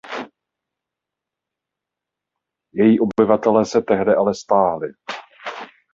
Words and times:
Její 2.73 2.97
obyvatelé 2.99 3.65
se 3.65 3.81
tehdy 3.81 4.15
ale 4.15 4.35
stáhli. 4.35 4.87